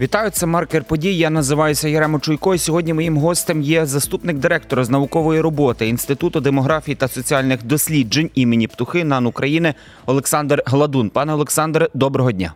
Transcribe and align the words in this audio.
Вітаю, 0.00 0.30
це 0.30 0.46
маркер 0.46 0.84
подій. 0.84 1.16
Я 1.16 1.30
називаюся 1.30 1.88
Яремо 1.88 2.20
Чуйко. 2.20 2.54
І 2.54 2.58
сьогодні 2.58 2.94
моїм 2.94 3.18
гостем 3.18 3.62
є 3.62 3.86
заступник 3.86 4.36
директора 4.36 4.84
з 4.84 4.90
наукової 4.90 5.40
роботи 5.40 5.88
Інституту 5.88 6.40
демографії 6.40 6.94
та 6.94 7.08
соціальних 7.08 7.62
досліджень 7.64 8.30
імені 8.34 8.66
Птухи 8.66 9.04
НАН 9.04 9.26
України 9.26 9.74
Олександр 10.06 10.62
Гладун. 10.66 11.10
Пане 11.10 11.34
Олександре, 11.34 11.88
доброго 11.94 12.32
дня. 12.32 12.52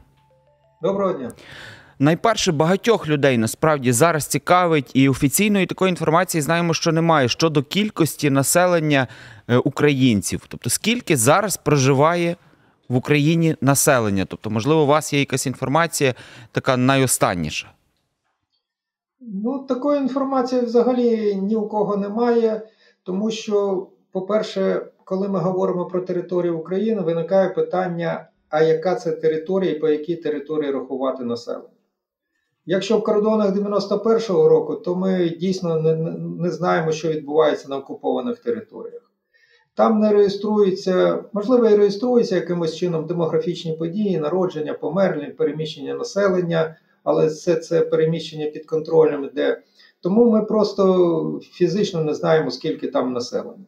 Доброго 0.83 1.13
дня. 1.13 1.33
Найперше 1.99 2.53
багатьох 2.53 3.09
людей 3.09 3.39
насправді 3.39 3.93
зараз 3.93 4.27
цікавить, 4.27 4.91
і 4.95 5.09
офіційної 5.09 5.67
такої 5.67 5.91
інформації 5.91 6.43
знаємо, 6.43 6.75
що 6.75 6.93
немає 6.93 7.29
щодо 7.29 7.63
кількості 7.63 8.31
населення 8.31 9.07
е, 9.49 9.57
українців. 9.57 10.43
Тобто, 10.49 10.71
скільки 10.71 11.17
зараз 11.17 11.57
проживає 11.57 12.37
в 12.89 12.97
Україні 12.97 13.57
населення? 13.61 14.25
Тобто, 14.29 14.51
можливо, 14.51 14.83
у 14.83 14.87
вас 14.87 15.13
є 15.13 15.19
якась 15.19 15.47
інформація 15.47 16.15
така 16.53 16.77
найостанніша. 16.77 17.71
Ну, 19.21 19.59
такої 19.59 20.01
інформації 20.01 20.63
взагалі 20.63 21.35
ні 21.35 21.57
у 21.57 21.69
кого 21.69 21.97
немає, 21.97 22.63
тому 23.03 23.31
що, 23.31 23.87
по-перше, 24.13 24.87
коли 25.05 25.29
ми 25.29 25.39
говоримо 25.39 25.87
про 25.87 26.01
територію 26.01 26.59
України, 26.59 27.03
виникає 27.03 27.49
питання, 27.49 28.29
а 28.49 28.63
яка 28.63 28.95
це 28.95 29.13
територія 29.13 29.73
і 29.73 29.79
по 29.79 29.89
якій 29.89 30.17
території 30.17 30.73
рахувати 30.73 31.25
населення. 31.25 31.69
Якщо 32.67 32.99
в 32.99 33.05
кордонах 33.05 33.57
91-го 33.57 34.49
року, 34.49 34.75
то 34.75 34.95
ми 34.95 35.29
дійсно 35.29 35.81
не, 35.81 35.95
не 36.41 36.51
знаємо, 36.51 36.93
що 36.93 37.09
відбувається 37.09 37.69
на 37.69 37.77
окупованих 37.77 38.39
територіях. 38.39 39.11
Там 39.75 40.01
не 40.01 40.13
реєструється, 40.13 41.25
можливо, 41.33 41.69
і 41.69 41.77
реєструються 41.77 42.35
якимось 42.35 42.77
чином 42.77 43.07
демографічні 43.07 43.73
події, 43.73 44.19
народження, 44.19 44.75
померлі, 44.75 45.27
переміщення 45.27 45.95
населення, 45.95 46.77
але 47.05 47.27
все 47.27 47.57
це 47.57 47.81
переміщення 47.81 48.47
під 48.47 48.67
контролем 48.67 49.25
іде. 49.25 49.63
Тому 50.01 50.31
ми 50.31 50.45
просто 50.45 51.41
фізично 51.43 52.05
не 52.05 52.15
знаємо, 52.15 52.51
скільки 52.51 52.89
там 52.89 53.13
населення. 53.13 53.67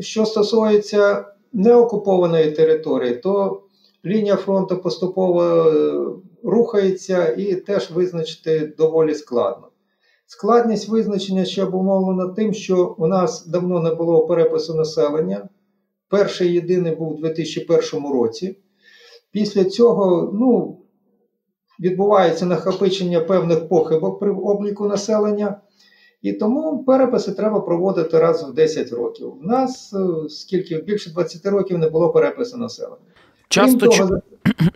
Що 0.00 0.26
стосується 0.26 1.24
неокупованої 1.52 2.50
території, 2.50 3.16
то 3.16 3.62
лінія 4.04 4.36
фронту 4.36 4.78
поступово 4.78 5.42
е, 5.42 6.06
рухається 6.42 7.34
і 7.34 7.54
теж 7.54 7.90
визначити 7.90 8.74
доволі 8.78 9.14
складно. 9.14 9.65
Складність 10.26 10.88
визначення 10.88 11.44
ще 11.44 11.64
обумовлена 11.64 12.28
тим, 12.28 12.54
що 12.54 12.94
у 12.98 13.06
нас 13.06 13.46
давно 13.46 13.80
не 13.80 13.94
було 13.94 14.26
перепису 14.26 14.74
населення. 14.74 15.48
Перший 16.08 16.52
єдиний 16.52 16.94
був 16.94 17.12
у 17.12 17.16
2001 17.16 18.12
році. 18.12 18.58
Після 19.32 19.64
цього 19.64 20.30
ну, 20.34 20.80
відбувається 21.80 22.46
накопичення 22.46 23.20
певних 23.20 23.68
похибок 23.68 24.20
при 24.20 24.30
обліку 24.30 24.86
населення. 24.86 25.60
І 26.22 26.32
тому 26.32 26.84
переписи 26.84 27.32
треба 27.32 27.60
проводити 27.60 28.18
раз 28.18 28.42
в 28.50 28.54
10 28.54 28.92
років. 28.92 29.34
У 29.42 29.46
нас 29.46 29.94
е, 29.94 30.28
скільки 30.28 30.78
більше 30.78 31.10
20 31.10 31.46
років 31.46 31.78
не 31.78 31.90
було 31.90 32.12
перепису 32.12 32.56
населення. 32.56 33.06
Часто 33.48 33.78
Крім 33.78 33.90
того, 33.90 34.20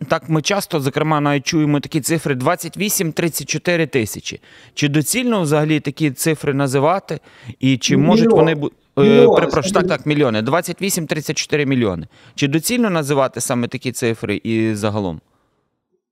так 0.08 0.28
ми 0.28 0.42
часто, 0.42 0.80
зокрема, 0.80 1.20
навіть 1.20 1.46
чуємо 1.46 1.80
такі 1.80 2.00
цифри 2.00 2.34
28-34 2.34 3.86
тисячі. 3.86 4.40
Чи 4.74 4.88
доцільно 4.88 5.42
взагалі 5.42 5.80
такі 5.80 6.10
цифри 6.10 6.54
називати? 6.54 7.20
І 7.60 7.76
чи 7.76 7.96
Мільйон. 7.96 8.06
можуть 8.06 8.32
вони 8.32 8.54
бу- 8.54 8.70
е, 8.98 9.26
перепрошую, 9.28 9.72
так, 9.74 9.86
так, 9.86 10.06
мільйони. 10.06 10.42
28-34 10.42 11.66
мільйони. 11.66 12.06
Чи 12.34 12.48
доцільно 12.48 12.90
називати 12.90 13.40
саме 13.40 13.68
такі 13.68 13.92
цифри 13.92 14.40
і 14.44 14.74
загалом? 14.74 15.20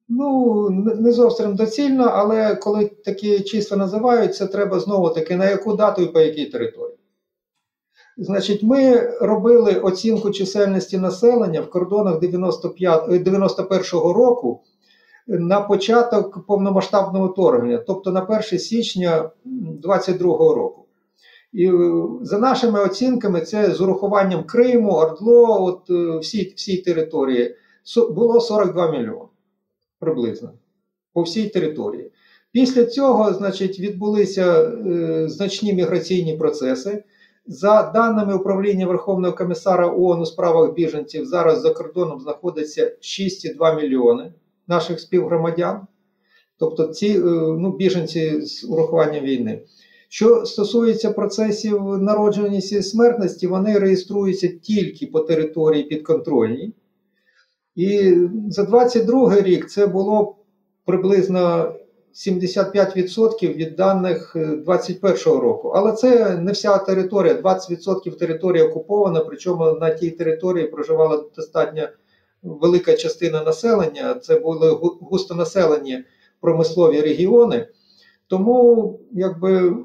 Ну, 0.09 0.71
не 0.71 0.95
не 0.95 1.13
зовсім 1.13 1.55
доцільно, 1.57 2.05
але 2.05 2.57
коли 2.57 2.91
такі 3.05 3.41
числа 3.41 3.77
називаються, 3.77 4.47
треба 4.47 4.81
знову 4.81 5.11
таки 5.11 5.37
на 5.37 5.51
яку 5.51 5.77
дату 5.77 6.03
і 6.03 6.07
по 6.07 6.21
якій 6.21 6.47
території. 6.47 6.98
Значить, 8.21 8.63
ми 8.63 9.11
робили 9.21 9.75
оцінку 9.75 10.31
чисельності 10.31 10.99
населення 10.99 11.61
в 11.61 11.71
кордонах 11.71 12.21
95, 12.21 13.09
е, 13.09 13.19
91-го 13.19 14.13
року 14.13 14.63
на 15.27 15.61
початок 15.61 16.47
повномасштабного 16.47 17.29
вторгнення, 17.29 17.79
тобто 17.79 18.11
на 18.11 18.21
1 18.21 18.43
січня 18.43 19.31
22-го 19.83 20.55
року. 20.55 20.85
І 21.53 21.67
е, 21.67 21.93
за 22.23 22.39
нашими 22.39 22.81
оцінками, 22.81 23.41
це 23.41 23.71
з 23.71 23.81
урахуванням 23.81 24.45
Криму, 24.45 24.93
Ордло, 24.93 25.65
от 25.65 25.91
е, 25.91 26.19
всі, 26.19 26.53
всі 26.57 26.77
території, 26.77 27.55
було 28.11 28.41
42 28.41 28.91
мільйони 28.91 29.29
приблизно 29.99 30.53
по 31.13 31.23
всій 31.23 31.49
території. 31.49 32.11
Після 32.53 32.85
цього, 32.85 33.33
значить, 33.33 33.81
відбулися 33.81 34.63
е, 34.63 35.29
значні 35.29 35.73
міграційні 35.73 36.37
процеси. 36.37 37.05
За 37.51 37.91
даними 37.95 38.35
управління 38.35 38.87
Верховного 38.87 39.35
комісара 39.35 39.95
ООН 39.97 40.21
у 40.21 40.27
справах 40.27 40.75
біженців, 40.75 41.27
зараз 41.27 41.61
за 41.61 41.71
кордоном 41.71 42.21
знаходиться 42.21 42.93
6,2 43.01 43.77
мільйони 43.77 44.33
наших 44.67 45.01
співгромадян, 45.01 45.81
тобто 46.59 46.87
ці 46.87 47.07
е, 47.07 47.21
ну, 47.59 47.77
біженці 47.77 48.41
з 48.41 48.65
урахуванням 48.65 49.25
війни. 49.25 49.63
Що 50.09 50.47
стосується 50.47 51.11
процесів 51.13 51.99
народженості 51.99 52.77
і 52.77 52.83
смертності, 52.83 53.47
вони 53.47 53.79
реєструються 53.79 54.49
тільки 54.49 55.07
по 55.07 55.21
території 55.21 55.83
підконтрольній. 55.83 56.73
І 57.77 58.17
за 58.49 58.65
22 58.65 59.41
рік 59.41 59.71
це 59.71 59.87
було 59.87 60.37
приблизно 60.85 61.73
75% 62.15 63.55
від 63.55 63.77
даних 63.77 64.37
21 64.65 65.15
року. 65.41 65.69
Але 65.69 65.93
це 65.93 66.37
не 66.37 66.53
вся 66.53 66.79
територія. 66.79 67.35
20% 67.35 68.17
території 68.19 68.63
окупована, 68.63 69.21
причому 69.21 69.73
на 69.73 69.91
тій 69.91 70.11
території 70.11 70.67
проживала 70.67 71.25
достатньо 71.37 71.89
велика 72.43 72.97
частина 72.97 73.43
населення. 73.43 74.15
Це 74.15 74.39
були 74.39 74.71
гу- 74.71 74.99
густонаселені 75.01 76.05
промислові 76.41 77.01
регіони. 77.01 77.69
Тому 78.27 78.99
якби 79.13 79.77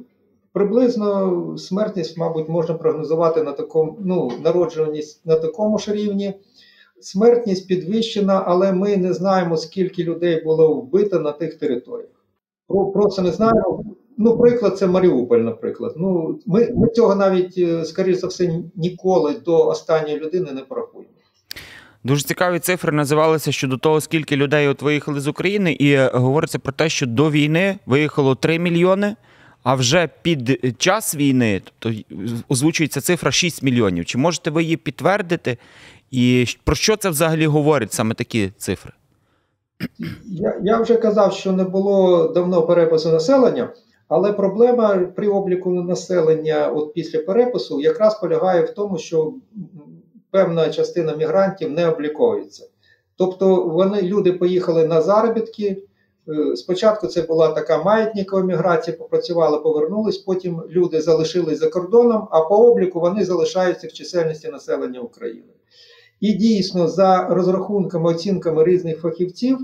приблизно 0.53 1.57
смертність, 1.57 2.17
мабуть, 2.17 2.49
можна 2.49 2.75
прогнозувати 2.75 3.43
на 3.43 3.51
такому, 3.51 3.97
ну, 4.01 4.31
народжуваність 4.43 5.25
на 5.25 5.35
такому 5.35 5.77
ж 5.77 5.93
рівні. 5.93 6.33
Смертність 6.99 7.67
підвищена, 7.67 8.43
але 8.47 8.73
ми 8.73 8.97
не 8.97 9.13
знаємо, 9.13 9.57
скільки 9.57 10.03
людей 10.03 10.43
було 10.43 10.73
вбито 10.73 11.19
на 11.19 11.31
тих 11.31 11.55
територіях. 11.55 12.09
Про- 12.67 12.91
Просто 12.91 13.21
не 13.21 13.31
знаємо. 13.31 13.83
Ну, 14.17 14.37
приклад, 14.37 14.77
це 14.77 14.87
Маріуполь, 14.87 15.39
наприклад. 15.39 15.93
Ну, 15.97 16.39
ми, 16.45 16.69
ми 16.75 16.87
цього 16.87 17.15
навіть, 17.15 17.57
е, 17.57 17.85
скоріш 17.85 18.17
за 18.17 18.27
все, 18.27 18.59
ніколи 18.75 19.33
до 19.45 19.67
останньої 19.67 20.19
людини 20.19 20.51
не 20.51 20.61
порахуємо. 20.61 21.09
Дуже 22.03 22.23
цікаві 22.23 22.59
цифри 22.59 22.91
називалися 22.91 23.51
щодо 23.51 23.77
того, 23.77 24.01
скільки 24.01 24.35
людей 24.35 24.67
от 24.67 24.81
виїхали 24.81 25.19
з 25.19 25.27
України, 25.27 25.71
і 25.73 25.91
е, 25.91 26.11
говориться 26.13 26.59
про 26.59 26.73
те, 26.73 26.89
що 26.89 27.05
до 27.05 27.31
війни 27.31 27.77
виїхало 27.85 28.35
3 28.35 28.59
мільйони, 28.59 29.15
а 29.63 29.75
вже 29.75 30.09
під 30.21 30.59
час 30.77 31.15
війни, 31.15 31.61
тобто 31.79 31.99
озвучується 32.49 33.01
цифра 33.01 33.31
6 33.31 33.63
мільйонів. 33.63 34.05
Чи 34.05 34.17
можете 34.17 34.49
ви 34.51 34.63
її 34.63 34.77
підтвердити? 34.77 35.57
І 36.11 36.45
про 36.63 36.75
що 36.75 36.95
це 36.95 37.09
взагалі 37.09 37.45
говорить 37.45 37.93
саме 37.93 38.15
такі 38.15 38.51
цифри? 38.57 38.91
Я, 40.25 40.59
я 40.63 40.81
вже 40.81 40.95
казав, 40.95 41.33
що 41.33 41.51
не 41.51 41.63
було 41.63 42.27
давно 42.27 42.61
перепису 42.61 43.09
населення, 43.11 43.73
але 44.07 44.33
проблема 44.33 44.95
при 45.15 45.27
обліку 45.27 45.69
населення 45.69 46.67
от 46.67 46.93
після 46.93 47.19
перепису 47.19 47.81
якраз 47.81 48.19
полягає 48.19 48.61
в 48.61 48.69
тому, 48.73 48.97
що 48.97 49.33
певна 50.31 50.69
частина 50.69 51.15
мігрантів 51.15 51.71
не 51.71 51.89
обліковується. 51.89 52.67
Тобто 53.15 53.65
вони 53.65 54.01
люди 54.01 54.33
поїхали 54.33 54.87
на 54.87 55.01
заробітки. 55.01 55.83
е, 56.27 56.55
Спочатку 56.55 57.07
це 57.07 57.21
була 57.21 57.47
така 57.47 57.83
маятникова 57.83 58.43
міграція, 58.43 58.97
попрацювали, 58.97 59.57
повернулись. 59.57 60.17
Потім 60.17 60.61
люди 60.69 61.01
залишились 61.01 61.59
за 61.59 61.69
кордоном, 61.69 62.27
а 62.31 62.41
по 62.41 62.55
обліку 62.55 62.99
вони 62.99 63.25
залишаються 63.25 63.87
в 63.87 63.91
чисельності 63.91 64.47
населення 64.47 64.99
України. 64.99 65.53
І 66.19 66.33
дійсно, 66.33 66.87
за 66.87 67.27
розрахунками, 67.27 68.09
оцінками 68.09 68.63
різних 68.63 69.01
фахівців, 69.01 69.57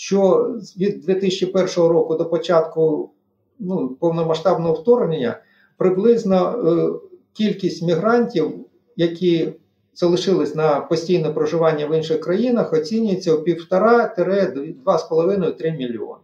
що 0.00 0.54
від 0.76 1.00
2001 1.00 1.68
року 1.76 2.14
до 2.14 2.24
початку 2.24 3.10
ну, 3.58 3.88
повномасштабного 3.88 4.74
вторгнення 4.74 5.40
приблизно 5.78 6.36
е, 6.36 6.88
кількість 7.32 7.82
мігрантів, 7.82 8.52
які 8.96 9.52
залишились 9.94 10.54
на 10.54 10.80
постійне 10.80 11.30
проживання 11.30 11.86
в 11.86 11.96
інших 11.96 12.20
країнах, 12.20 12.72
оцінюється 12.72 13.34
у 13.34 13.36
1,5-2,5-3 13.36 15.76
мільйони. 15.76 16.20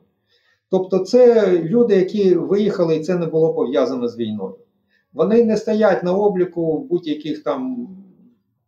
Тобто, 0.70 0.98
це 0.98 1.50
люди, 1.58 1.96
які 1.96 2.34
виїхали, 2.34 2.96
і 2.96 3.04
це 3.04 3.14
не 3.14 3.26
було 3.26 3.54
пов'язано 3.54 4.08
з 4.08 4.18
війною. 4.18 4.56
Вони 5.12 5.44
не 5.44 5.56
стоять 5.56 6.04
на 6.04 6.12
обліку 6.12 6.78
в 6.78 6.84
будь-яких 6.84 7.42
там 7.42 7.88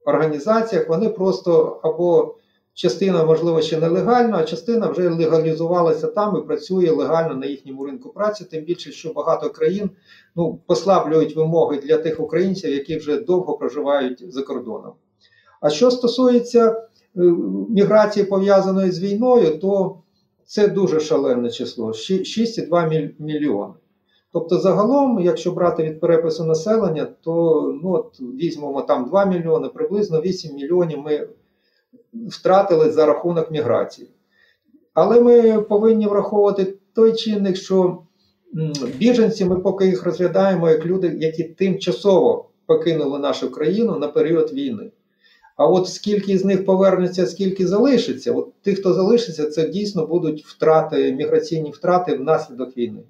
організаціях, 0.04 0.88
вони 0.88 1.08
просто 1.08 1.80
або 1.82 2.34
частина, 2.78 3.24
можливо, 3.24 3.62
ще 3.62 3.80
нелегально, 3.80 4.36
а 4.36 4.44
частина 4.44 4.86
вже 4.86 5.08
легалізувалася 5.08 6.06
там 6.06 6.36
і 6.36 6.46
працює 6.46 6.90
легально 6.90 7.34
на 7.34 7.46
їхньому 7.46 7.86
ринку 7.86 8.08
праці. 8.08 8.44
Тим 8.44 8.64
більше, 8.64 8.92
що 8.92 9.12
багато 9.12 9.50
країн 9.50 9.90
ну, 10.36 10.58
послаблюють 10.66 11.36
вимоги 11.36 11.78
для 11.78 11.96
тих 11.96 12.20
українців, 12.20 12.70
які 12.70 12.96
вже 12.96 13.16
довго 13.16 13.56
проживають 13.56 14.32
за 14.32 14.42
кордоном. 14.42 14.92
А 15.60 15.70
що 15.70 15.90
стосується 15.90 16.70
е, 16.70 16.76
міграції 17.68 18.26
пов'язаної 18.26 18.90
з 18.90 19.00
війною, 19.00 19.58
то 19.58 19.98
це 20.46 20.68
дуже 20.68 21.00
шалене 21.00 21.50
число 21.50 21.88
6,2 21.88 23.10
мільйони. 23.18 23.74
Тобто, 24.32 24.58
загалом, 24.58 25.20
якщо 25.20 25.52
брати 25.52 25.82
від 25.82 26.00
перепису 26.00 26.44
населення, 26.44 27.06
то 27.20 27.62
ну, 27.82 27.92
от, 27.92 28.20
візьмемо 28.20 28.82
там 28.82 29.04
2 29.04 29.24
мільйони, 29.24 29.68
приблизно 29.68 30.20
8 30.20 30.54
мільйонів 30.54 30.98
ми 30.98 31.28
втратили 32.14 32.90
за 32.90 33.06
рахунок 33.06 33.50
міграції. 33.50 34.08
Але 34.94 35.20
ми 35.20 35.62
повинні 35.62 36.06
враховувати 36.06 36.74
той 36.94 37.12
чинник, 37.12 37.56
що 37.56 37.98
біженці 38.98 39.44
ми 39.44 39.56
поки 39.56 39.86
їх 39.86 40.02
розглядаємо 40.02 40.70
як 40.70 40.86
люди, 40.86 41.16
які 41.20 41.44
тимчасово 41.44 42.48
покинули 42.66 43.18
нашу 43.18 43.50
країну 43.50 43.98
на 43.98 44.08
період 44.08 44.52
війни. 44.52 44.90
А 45.56 45.66
от 45.66 45.88
скільки 45.88 46.38
з 46.38 46.44
них 46.44 46.64
повернеться, 46.64 47.26
скільки 47.26 47.66
залишиться, 47.66 48.32
от 48.32 48.52
тих, 48.62 48.78
хто 48.78 48.94
залишиться, 48.94 49.50
це 49.50 49.68
дійсно 49.68 50.06
будуть 50.06 50.44
втрати, 50.44 51.12
міграційні 51.12 51.70
втрати 51.70 52.16
внаслідок 52.16 52.76
війни. 52.76 53.00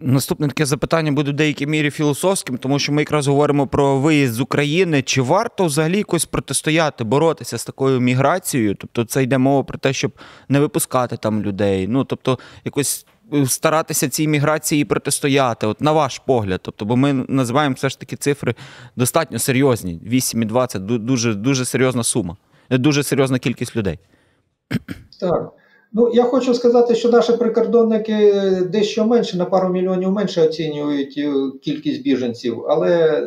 Наступне 0.00 0.48
таке 0.48 0.66
запитання 0.66 1.12
буде 1.12 1.30
в 1.30 1.34
деякій 1.34 1.66
мірі 1.66 1.90
філософським, 1.90 2.58
тому 2.58 2.78
що 2.78 2.92
ми 2.92 3.02
якраз 3.02 3.26
говоримо 3.26 3.66
про 3.66 4.00
виїзд 4.00 4.34
з 4.34 4.40
України. 4.40 5.02
Чи 5.02 5.22
варто 5.22 5.64
взагалі 5.64 5.98
якось 5.98 6.24
протистояти, 6.24 7.04
боротися 7.04 7.58
з 7.58 7.64
такою 7.64 8.00
міграцією? 8.00 8.74
Тобто, 8.74 9.04
це 9.04 9.22
йде 9.22 9.38
мова 9.38 9.62
про 9.62 9.78
те, 9.78 9.92
щоб 9.92 10.12
не 10.48 10.60
випускати 10.60 11.16
там 11.16 11.42
людей. 11.42 11.88
Ну 11.88 12.04
тобто, 12.04 12.38
якось 12.64 13.06
е, 13.34 13.46
старатися 13.46 14.08
цій 14.08 14.28
міграції 14.28 14.84
протистояти. 14.84 15.66
От 15.66 15.80
на 15.80 15.92
ваш 15.92 16.18
погляд, 16.18 16.60
тобто, 16.62 16.84
бо 16.84 16.96
ми 16.96 17.12
називаємо 17.12 17.74
все 17.74 17.88
ж 17.88 18.00
таки 18.00 18.16
цифри 18.16 18.54
достатньо 18.96 19.38
серйозні. 19.38 20.00
8,2– 20.06 20.66
це 20.68 20.78
дуже 20.78 21.34
дуже 21.34 21.64
серйозна 21.64 22.04
сума, 22.04 22.36
дуже 22.70 23.02
серйозна 23.02 23.38
кількість 23.38 23.76
людей. 23.76 23.98
Так. 25.20 25.52
Ну, 25.98 26.10
я 26.14 26.24
хочу 26.24 26.54
сказати, 26.54 26.94
що 26.94 27.08
наші 27.08 27.32
прикордонники 27.32 28.32
дещо 28.70 29.06
менше 29.06 29.36
на 29.36 29.44
пару 29.44 29.68
мільйонів 29.68 30.12
менше 30.12 30.42
оцінюють 30.42 31.14
е, 31.18 31.32
кількість 31.62 32.02
біженців, 32.02 32.64
але 32.68 33.22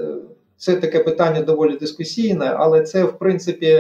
це 0.58 0.76
таке 0.76 1.00
питання 1.00 1.42
доволі 1.42 1.78
дискусійне, 1.78 2.46
але 2.46 2.82
це 2.82 3.04
в 3.04 3.18
принципі 3.18 3.80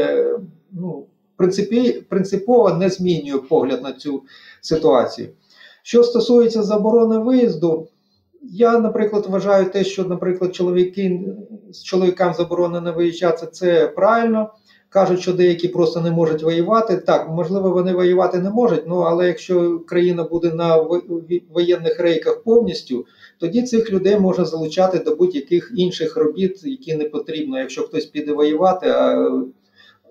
ну, 0.71 1.06
принципі, 1.39 2.06
принципово 2.09 2.74
не 2.74 2.89
змінює 2.89 3.38
погляд 3.38 3.83
на 3.83 3.94
цю 3.94 4.24
ситуацію. 4.62 5.30
Що 5.83 6.03
стосується 6.03 6.63
заборони 6.63 7.18
виїзду, 7.18 7.88
я, 8.42 8.80
наприклад, 8.80 9.25
вважаю 9.30 9.65
те, 9.65 9.83
що, 9.83 10.03
наприклад, 10.03 10.56
чоловіки 10.56 11.21
з 11.71 11.83
чоловікам 11.83 12.33
заборонено 12.33 12.94
виїжджати, 12.94 13.47
це 13.51 13.88
правильно. 13.88 14.50
Кажуть, 14.89 15.21
що 15.21 15.33
деякі 15.33 15.68
просто 15.68 16.01
не 16.01 16.12
можуть 16.12 16.44
воювати. 16.44 16.97
Так, 16.97 17.30
можливо, 17.30 17.71
вони 17.71 17.94
воювати 17.94 18.39
не 18.39 18.50
можуть, 18.50 18.83
ну 18.88 19.00
але 19.00 19.27
якщо 19.27 19.80
країна 19.80 20.24
буде 20.24 20.53
на 20.53 20.86
воєнних 21.50 22.00
рейках 22.00 22.44
повністю, 22.44 23.06
тоді 23.39 23.62
цих 23.62 23.91
людей 23.91 24.19
можна 24.19 24.45
залучати 24.45 25.00
до 25.00 25.15
будь-яких 25.15 25.71
інших 25.75 26.18
робіт, 26.18 26.62
які 26.63 26.95
не 26.95 27.03
потрібно. 27.03 27.59
Якщо 27.59 27.83
хтось 27.83 28.06
піде 28.06 28.33
воювати, 28.33 28.89
а 28.89 29.30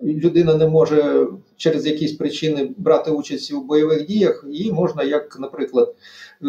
людина 0.03 0.55
не 0.55 0.67
може 0.67 1.27
через 1.57 1.85
якісь 1.85 2.11
причини 2.11 2.71
брати 2.77 3.11
участь 3.11 3.53
у 3.53 3.61
бойових 3.61 4.05
діях, 4.05 4.45
її 4.49 4.71
можна, 4.71 5.03
як, 5.03 5.39
наприклад, 5.39 5.95
е, 6.43 6.47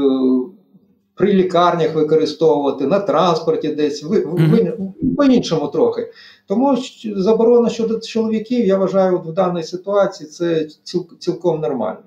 при 1.20 1.32
лікарнях 1.32 1.94
використовувати, 1.94 2.86
на 2.86 3.00
транспорті 3.00 3.68
десь, 3.68 4.02
ви, 4.02 4.24
ви, 4.26 4.78
по-іншому 5.16 5.68
трохи. 5.68 6.12
Тому 6.46 6.76
заборона 7.16 7.68
щодо 7.68 8.00
чоловіків, 8.00 8.66
я 8.66 8.76
вважаю, 8.76 9.18
в 9.18 9.32
даній 9.32 9.62
ситуації 9.62 10.30
це 10.30 10.68
ціл, 10.82 11.06
цілком 11.18 11.60
нормально. 11.60 12.00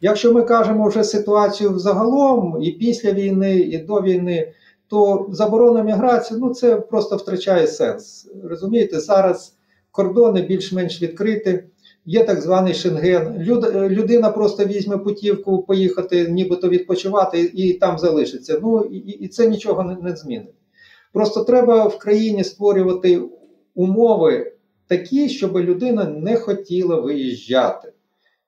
Якщо 0.00 0.32
ми 0.32 0.42
кажемо 0.42 0.88
вже 0.88 1.04
ситуацію 1.04 1.78
загалом, 1.78 2.58
і 2.62 2.70
після 2.70 3.12
війни, 3.12 3.56
і 3.56 3.78
до 3.78 4.00
війни, 4.00 4.52
то 4.88 5.26
заборона 5.30 5.82
міграції 5.82 6.40
ну 6.40 6.54
це 6.54 6.76
просто 6.76 7.16
втрачає 7.16 7.66
сенс. 7.66 8.30
Розумієте, 8.44 9.00
зараз 9.00 9.54
кордони 9.90 10.42
більш-менш 10.42 11.02
відкриті. 11.02 11.64
Є 12.06 12.24
так 12.24 12.40
званий 12.40 12.74
Шенген. 12.74 13.42
Люд, 13.42 13.74
людина 13.74 14.30
просто 14.30 14.64
візьме 14.64 14.98
путівку 14.98 15.62
поїхати, 15.62 16.28
нібито 16.28 16.68
відпочивати 16.68 17.40
і 17.54 17.72
там 17.72 17.98
залишиться. 17.98 18.58
Ну 18.62 18.84
і, 18.84 18.96
і 18.96 19.28
це 19.28 19.48
нічого 19.48 19.82
не, 19.82 19.96
не 20.10 20.16
змінить. 20.16 20.54
Просто 21.12 21.44
треба 21.44 21.86
в 21.86 21.98
країні 21.98 22.44
створювати 22.44 23.22
умови 23.74 24.52
такі, 24.86 25.28
щоб 25.28 25.58
людина 25.58 26.04
не 26.04 26.36
хотіла 26.36 27.00
виїжджати, 27.00 27.92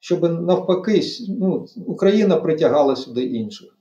щоб 0.01 0.23
навпаки 0.23 1.03
ну, 1.29 1.67
Україна 1.87 2.37
притягала 2.37 2.97
сюди 2.97 3.23
інших. 3.23 3.77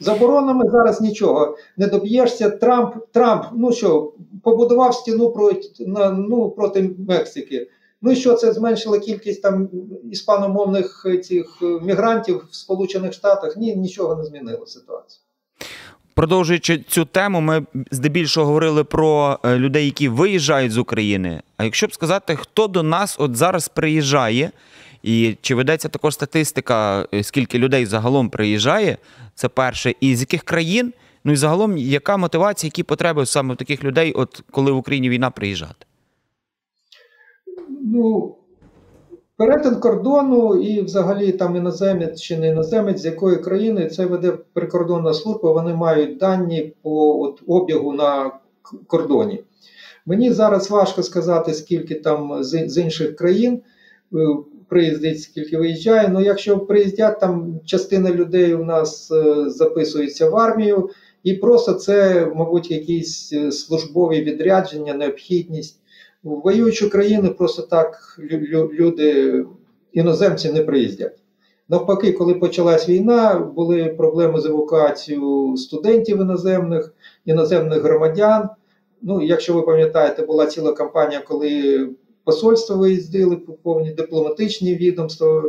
Заборонами 0.00 0.70
зараз 0.70 1.00
нічого 1.00 1.56
не 1.76 1.86
доб'єшся. 1.86 2.50
Трамп 2.50 2.94
Трамп 3.12 3.44
ну 3.54 3.72
що, 3.72 4.12
побудував 4.42 4.94
стіну 4.94 5.30
проти, 5.30 5.68
ну, 6.16 6.50
проти 6.50 6.90
Мексики. 7.08 7.68
Ну 8.02 8.12
і 8.12 8.16
що 8.16 8.34
це 8.34 8.52
зменшило 8.52 8.98
кількість 8.98 9.42
там 9.42 9.68
іспаномовних 10.12 11.06
цих 11.24 11.62
мігрантів 11.82 12.46
в 12.50 12.54
Сполучених 12.54 13.12
Штатах? 13.12 13.56
Ні, 13.56 13.76
нічого 13.76 14.14
не 14.14 14.24
змінило 14.24 14.66
ситуацію. 14.66 15.20
Продовжуючи 16.16 16.78
цю 16.78 17.04
тему, 17.04 17.40
ми 17.40 17.66
здебільшого 17.90 18.46
говорили 18.46 18.84
про 18.84 19.38
е, 19.44 19.56
людей, 19.56 19.84
які 19.84 20.08
виїжджають 20.08 20.72
з 20.72 20.78
України. 20.78 21.42
А 21.56 21.64
якщо 21.64 21.86
б 21.86 21.92
сказати, 21.92 22.36
хто 22.36 22.66
до 22.66 22.82
нас 22.82 23.16
от 23.18 23.36
зараз 23.36 23.68
приїжджає, 23.68 24.50
і 25.02 25.36
чи 25.40 25.54
ведеться 25.54 25.88
також 25.88 26.14
статистика, 26.14 27.06
е, 27.14 27.22
скільки 27.22 27.58
людей 27.58 27.86
загалом 27.86 28.30
приїжджає, 28.30 28.98
це 29.34 29.48
перше, 29.48 29.94
і 30.00 30.16
з 30.16 30.20
яких 30.20 30.42
країн, 30.42 30.92
ну 31.24 31.32
і 31.32 31.36
загалом, 31.36 31.78
яка 31.78 32.16
мотивація, 32.16 32.68
які 32.68 32.82
потреби 32.82 33.26
саме 33.26 33.56
таких 33.56 33.84
людей, 33.84 34.12
от 34.12 34.42
коли 34.50 34.72
в 34.72 34.76
Україні 34.76 35.08
війна 35.08 35.30
приїжджати? 35.30 35.85
Ну, 37.88 38.34
Перетин 39.36 39.76
кордону 39.80 40.56
і 40.56 40.82
взагалі 40.82 41.32
там 41.32 41.56
іноземець 41.56 42.20
чи 42.20 42.36
не 42.36 42.48
іноземець, 42.48 43.00
з 43.00 43.04
якої 43.04 43.36
країни 43.36 43.88
це 43.88 44.06
веде 44.06 44.38
прикордонна 44.52 45.14
служба, 45.14 45.52
вони 45.52 45.74
мають 45.74 46.18
дані 46.18 46.72
по 46.82 47.20
от, 47.20 47.42
обігу 47.46 47.92
на 47.92 48.30
кордоні. 48.86 49.44
Мені 50.06 50.32
зараз 50.32 50.70
важко 50.70 51.02
сказати, 51.02 51.54
скільки 51.54 51.94
там 51.94 52.44
з, 52.44 52.68
з 52.68 52.78
інших 52.78 53.16
країн 53.16 53.60
е, 54.14 54.16
приїздить, 54.68 55.22
скільки 55.22 55.58
виїжджає. 55.58 56.08
Ну, 56.08 56.20
якщо 56.20 56.58
приїздять, 56.58 57.20
там 57.20 57.60
частина 57.64 58.10
людей 58.10 58.54
у 58.54 58.64
нас 58.64 59.10
е, 59.10 59.50
записується 59.50 60.30
в 60.30 60.36
армію, 60.36 60.90
і 61.22 61.34
просто 61.34 61.72
це, 61.72 62.26
мабуть, 62.34 62.70
якісь 62.70 63.32
е, 63.32 63.52
службові 63.52 64.20
відрядження, 64.20 64.94
необхідність. 64.94 65.80
В 66.26 66.40
воюючі 66.44 66.88
країни 66.88 67.28
просто 67.28 67.62
так 67.62 68.18
люди, 68.72 69.44
іноземці 69.92 70.52
не 70.52 70.62
приїздять. 70.62 71.18
Навпаки, 71.68 72.12
коли 72.12 72.34
почалась 72.34 72.88
війна, 72.88 73.34
були 73.56 73.84
проблеми 73.84 74.40
з 74.40 74.46
евакуацією 74.46 75.56
студентів 75.56 76.20
іноземних, 76.20 76.94
іноземних 77.24 77.82
громадян. 77.82 78.48
Ну, 79.02 79.22
якщо 79.22 79.54
ви 79.54 79.62
пам'ятаєте, 79.62 80.26
була 80.26 80.46
ціла 80.46 80.72
кампанія, 80.72 81.20
коли 81.20 81.88
посольства 82.24 82.76
виїздили, 82.76 83.36
повні 83.62 83.90
дипломатичні 83.90 84.74
відомства. 84.74 85.42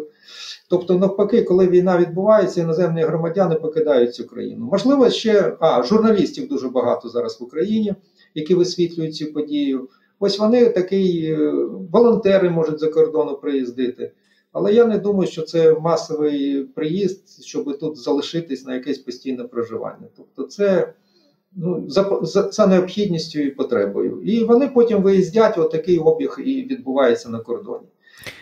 Тобто, 0.70 0.96
навпаки, 0.96 1.44
коли 1.44 1.68
війна 1.68 1.98
відбувається, 1.98 2.62
іноземні 2.62 3.02
громадяни 3.02 3.56
покидають 3.56 4.16
цю 4.16 4.28
країну. 4.28 4.70
Можливо, 4.72 5.10
ще 5.10 5.58
а, 5.60 5.84
журналістів 5.84 6.48
дуже 6.48 6.70
багато 6.70 7.10
зараз 7.10 7.42
в 7.42 7.44
Україні, 7.44 7.96
які 8.36 8.56
висвітлюють 8.56 9.16
цю 9.16 9.34
подію. 9.34 9.90
Ось 10.20 10.40
вони 10.40 10.70
такий 10.70 11.32
е, 11.32 11.52
волонтери 11.92 12.50
можуть 12.50 12.80
за 12.80 12.88
кордону 12.88 13.36
приїздити. 13.36 14.12
Але 14.52 14.74
я 14.74 14.86
не 14.86 14.98
думаю, 14.98 15.32
що 15.32 15.42
це 15.42 15.80
масовий 15.80 16.64
приїзд, 16.64 17.44
щоб 17.44 17.80
тут 17.80 17.98
залишитись 17.98 18.66
на 18.66 18.74
якесь 18.74 18.98
постійне 18.98 19.44
проживання. 19.44 20.08
Тобто, 20.18 20.44
це 20.44 20.94
ну, 21.56 21.86
за, 21.88 22.20
за, 22.22 22.52
за 22.52 22.68
необхідністю 22.68 23.40
і 23.40 23.52
потребою. 23.52 24.22
І 24.22 24.44
вони 24.44 24.68
потім 24.68 25.02
виїздять, 25.02 25.58
отакий 25.58 26.00
обіг 26.00 26.40
і 26.46 26.64
відбувається 26.64 27.30
на 27.30 27.40
кордоні. 27.40 27.88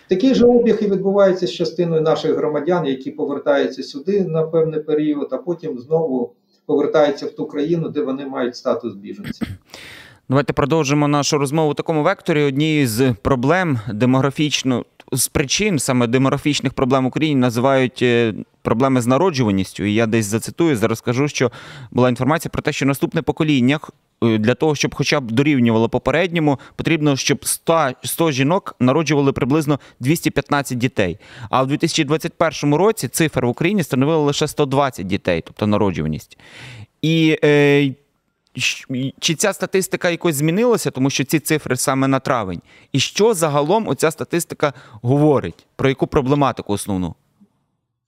Такий 0.08 0.34
же 0.34 0.46
обіг 0.46 0.78
і 0.82 0.88
відбувається 0.88 1.48
з 1.48 1.52
частиною 1.52 2.02
наших 2.02 2.36
громадян, 2.36 2.86
які 2.86 3.12
повертаються 3.12 3.84
сюди 3.84 4.26
на 4.26 4.44
певний 4.44 4.80
період, 4.80 5.28
а 5.32 5.38
потім 5.38 5.80
знову 5.80 6.34
повертаються 6.66 7.26
в 7.26 7.32
ту 7.32 7.46
країну, 7.46 7.90
де 7.90 8.02
вони 8.02 8.26
мають 8.26 8.56
статус 8.56 8.96
біженців. 8.96 9.48
Давайте 10.30 10.54
продовжимо 10.54 11.08
нашу 11.08 11.38
розмову 11.38 11.72
у 11.72 11.74
такому 11.74 12.04
векторі. 12.04 12.44
Однією 12.44 12.88
з 12.88 13.14
проблем 13.22 13.80
демографічно 13.94 14.86
з 15.12 15.28
причин 15.28 15.80
саме 15.80 16.08
демографічних 16.08 16.74
проблем 16.74 17.04
в 17.04 17.08
Україні 17.08 17.42
називають 17.42 18.02
е, 18.02 18.34
проблеми 18.62 19.02
з 19.02 19.08
народжуваністю. 19.08 19.84
І 19.84 19.94
я 19.94 20.06
десь 20.06 20.26
зацитую, 20.26 20.76
зараз 20.76 20.98
скажу, 20.98 21.28
що 21.28 21.52
була 21.92 22.10
інформація 22.10 22.50
про 22.50 22.62
те, 22.62 22.72
що 22.72 22.86
наступне 22.86 23.22
покоління 23.22 23.80
е, 24.24 24.38
для 24.38 24.54
того, 24.54 24.76
щоб 24.76 24.96
хоча 24.96 25.20
б 25.20 25.32
дорівнювало 25.32 25.90
попередньому, 25.90 26.60
потрібно, 26.76 27.16
щоб 27.16 27.46
100, 27.46 27.92
100 28.04 28.32
жінок 28.32 28.76
народжували 28.80 29.32
приблизно 29.32 29.80
215 30.00 30.78
дітей. 30.78 31.18
А 31.50 31.64
в 31.64 31.68
2021 31.68 32.76
році 32.76 33.08
цифра 33.08 33.48
в 33.48 33.52
Україні 33.52 33.84
становила 33.84 34.18
лише 34.18 34.48
120 34.48 35.08
дітей, 35.08 35.44
тобто 35.46 35.68
народжуваність. 35.68 36.38
І 37.02 37.40
е, 37.44 37.94
чи 39.20 39.36
ця 39.36 39.54
статистика 39.54 40.10
якось 40.10 40.36
змінилася, 40.36 40.92
тому 40.92 41.10
що 41.10 41.24
ці 41.24 41.40
цифри 41.40 41.76
саме 41.76 42.08
на 42.08 42.20
травень? 42.20 42.62
І 42.92 43.00
що 43.00 43.34
загалом 43.34 43.88
оця 43.88 44.12
статистика 44.12 44.74
говорить? 45.02 45.68
Про 45.76 45.90
яку 45.90 46.08
проблематику 46.08 46.74
основну? 46.74 47.16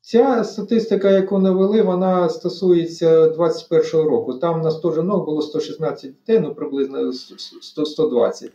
Ця 0.01 0.43
статистика, 0.43 1.11
яку 1.11 1.39
навели, 1.39 1.81
вона 1.81 2.29
стосується 2.29 3.29
21 3.29 4.01
року. 4.01 4.33
Там 4.33 4.61
на 4.61 4.71
100 4.71 4.93
жінок 4.93 5.25
було 5.25 5.41
116 5.41 6.11
дітей, 6.11 6.39
ну 6.39 6.55
приблизно 6.55 7.13
100 7.13 7.85
120. 7.85 8.51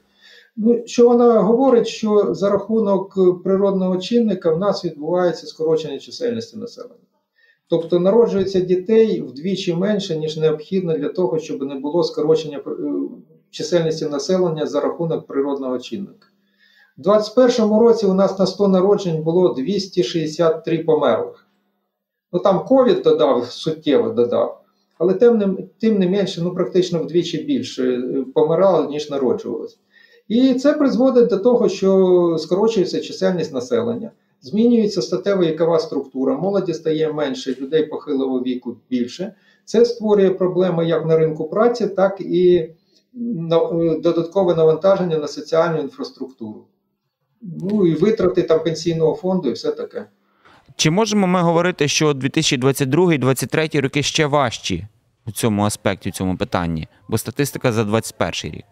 Ну, 0.57 0.83
що 0.87 1.09
вона 1.09 1.41
говорить, 1.41 1.87
що 1.87 2.35
за 2.35 2.51
рахунок 2.51 3.19
природного 3.45 3.97
чинника 3.97 4.51
в 4.51 4.59
нас 4.59 4.85
відбувається 4.85 5.47
скорочення 5.47 5.99
чисельності 5.99 6.57
населення. 6.57 6.95
Тобто 7.73 8.01
народжується 8.01 8.61
дітей 8.61 9.21
вдвічі 9.21 9.75
менше, 9.75 10.17
ніж 10.17 10.37
необхідно 10.37 10.99
для 10.99 11.09
того, 11.09 11.39
щоб 11.39 11.63
не 11.63 11.75
було 11.75 12.05
скорочення 12.05 12.59
е, 12.59 12.71
чисельності 13.51 14.05
населення 14.05 14.67
за 14.67 14.81
рахунок 14.81 15.27
природного 15.27 15.79
чинника. 15.79 16.27
У 16.99 17.03
2021 17.03 17.79
році 17.79 18.07
у 18.07 18.15
нас 18.15 18.39
на 18.39 18.47
100 18.47 18.69
народжень 18.69 19.23
було 19.23 19.55
263 19.55 20.79
померлих. 20.79 21.47
Ну 22.33 22.39
там 22.39 22.65
ковід 22.65 23.03
додав, 23.03 23.45
суттєво 23.45 24.09
додав, 24.09 24.61
але 24.99 25.15
тим 25.15 25.59
тим 25.81 25.99
не 25.99 26.09
менше, 26.09 26.43
ну 26.43 26.55
практично 26.55 26.99
вдвічі 26.99 27.45
більше 27.45 27.83
е, 27.85 28.25
помирало, 28.35 28.91
ніж 28.91 29.11
народжувалось. 29.11 29.79
І 30.29 30.55
це 30.55 30.73
призводить 30.73 31.29
до 31.29 31.39
того, 31.39 31.69
що 31.69 32.37
скорочується 32.39 33.01
чисельність 33.01 33.55
населення, 33.55 34.11
змінюється 34.43 35.03
статева 35.03 35.43
вікова 35.43 35.79
структура, 35.79 36.37
молоді 36.37 36.75
стає 36.75 37.13
менше, 37.13 37.57
людей 37.61 37.87
похилого 37.87 38.41
віку 38.43 38.77
більше. 38.91 39.35
Це 39.65 39.85
створює 39.85 40.31
проблеми 40.31 40.87
як 40.87 41.07
на 41.07 41.17
ринку 41.17 41.49
праці, 41.49 41.87
так 41.87 42.21
і 42.21 42.57
е, 42.57 42.73
додаткове 44.03 44.55
навантаження 44.55 45.19
на 45.19 45.29
соціальну 45.29 45.81
інфраструктуру. 45.81 46.65
Ну 47.43 47.87
і 47.87 47.95
витрати 47.95 48.43
там 48.43 48.65
пенсійного 48.65 49.15
фонду 49.15 49.49
і 49.49 49.53
все 49.53 49.71
таке. 49.71 50.07
Чи 50.77 50.91
можемо 50.91 51.27
ми 51.27 51.41
говорити, 51.41 51.89
що 51.89 52.13
2022-2023 52.13 53.81
роки 53.81 54.03
ще 54.03 54.27
важчі 54.27 54.87
у 55.27 55.31
цьому 55.31 55.63
аспекті, 55.63 56.09
у 56.09 56.13
цьому 56.13 56.37
питанні? 56.37 56.89
Бо 57.09 57.19
статистика 57.19 57.73
за 57.73 57.85
2021 57.85 58.59
рік. 58.59 58.65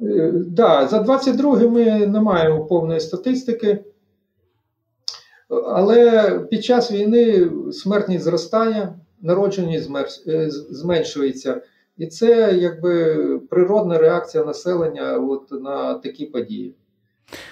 Е, 0.00 0.32
Да, 0.32 0.86
за 0.86 0.98
22 0.98 1.68
ми 1.68 2.06
не 2.06 2.20
маємо 2.20 2.64
повної 2.64 3.00
статистики, 3.00 3.84
але 5.50 6.30
під 6.50 6.64
час 6.64 6.92
війни 6.92 7.50
смертність 7.72 8.24
зростає, 8.24 8.94
народженість 9.22 9.90
е, 10.26 10.50
зменшується. 10.50 11.62
І 11.96 12.06
це 12.06 12.52
якби 12.52 13.14
природна 13.50 13.98
реакція 13.98 14.44
населення 14.44 15.16
от, 15.18 15.62
на 15.62 15.94
такі 15.94 16.26
події. 16.26 16.74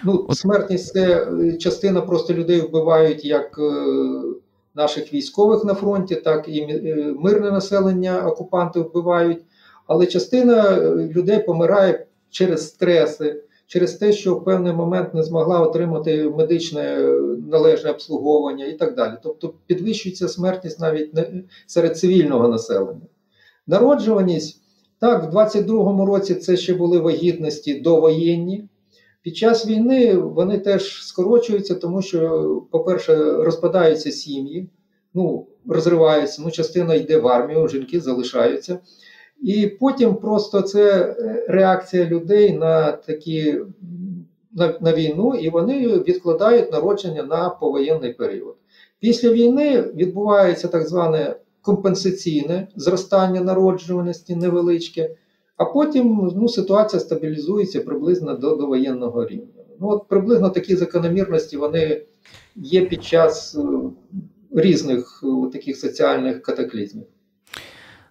Ну, 0.05 0.29
смертність 0.33 0.93
це 0.93 1.27
е, 1.43 1.53
частина 1.53 2.01
просто 2.01 2.35
людей 2.35 2.61
вбивають 2.61 3.25
як 3.25 3.59
е, 3.59 3.73
наших 4.75 5.13
військових 5.15 5.65
на 5.65 5.75
фронті, 5.75 6.15
так 6.15 6.49
і 6.49 6.67
мирне 7.19 7.51
населення 7.51 8.27
окупанти 8.27 8.81
вбивають. 8.81 9.45
Але 9.87 10.07
частина 10.07 10.81
людей 10.97 11.43
помирає 11.43 12.07
через 12.31 12.69
стреси, 12.69 13.43
через 13.69 13.95
те, 13.95 14.13
що 14.13 14.35
в 14.35 14.45
певний 14.45 14.73
момент 14.73 15.15
не 15.15 15.23
змогла 15.23 15.61
отримати 15.61 16.29
медичне 16.29 16.81
е, 16.81 17.21
належне 17.51 17.91
обслуговування 17.91 18.67
і 18.67 18.73
так 18.73 18.95
далі. 18.95 19.13
Тобто 19.23 19.55
підвищується 19.67 20.29
смертність 20.29 20.81
навіть 20.81 21.11
серед 21.67 21.99
цивільного 21.99 22.49
населення. 22.49 23.07
Народжуваність, 23.67 24.63
так, 25.01 25.25
в 25.25 25.37
22-му 25.37 26.07
році 26.07 26.35
це 26.35 26.57
ще 26.57 26.75
були 26.75 26.99
вагітності 26.99 27.81
довоєнні. 27.81 28.69
Під 29.23 29.37
час 29.37 29.67
війни 29.67 30.15
вони 30.15 30.59
теж 30.59 31.07
скорочуються, 31.07 31.75
тому 31.75 32.03
що, 32.03 32.63
по-перше, 32.71 33.17
розпадаються 33.33 34.11
сім'ї, 34.11 34.69
ну, 35.15 35.47
розриваються, 35.67 36.43
ну, 36.45 36.51
частина 36.51 36.95
йде 36.95 37.19
в 37.19 37.29
армію, 37.29 37.69
жінки 37.69 38.01
залишаються. 38.01 38.79
І 39.43 39.67
потім 39.67 40.15
просто 40.15 40.63
це 40.63 41.03
е, 41.03 41.45
реакція 41.49 42.05
людей 42.05 42.53
на 42.53 42.93
такі 42.93 43.61
на, 44.53 44.75
на 44.81 44.93
війну, 44.93 45.35
і 45.35 45.51
вони 45.51 45.89
відкладають 45.89 46.73
народження 46.73 47.23
на 47.23 47.51
повоєнний 47.51 48.13
період. 48.13 48.55
Після 49.01 49.33
війни 49.33 49.83
відбувається 49.83 50.69
так 50.69 50.89
зване 50.89 51.37
компенсаційне 51.63 52.69
зростання 52.77 53.41
народжуваності 53.41 54.37
невеличке, 54.37 55.17
а 55.57 55.65
потім 55.65 56.33
ну, 56.37 56.49
ситуація 56.49 57.01
стабілізується 57.01 57.81
приблизно 57.81 58.35
до, 58.35 58.57
до 58.57 58.67
воєнного 58.67 59.27
рівня. 59.27 59.65
Ну, 59.81 59.89
от 59.89 60.09
приблизно 60.09 60.51
такі 60.51 60.77
закономірності 60.77 61.57
вони 61.57 62.03
є 62.57 62.87
під 62.87 63.05
час 63.05 63.55
е, 63.55 63.61
різних 64.53 65.25
е, 65.25 65.51
таких 65.53 65.77
соціальних 65.77 66.43
катаклізмів. 66.43 67.05